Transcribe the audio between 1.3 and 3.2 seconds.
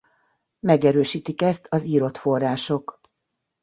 ezt az írott források.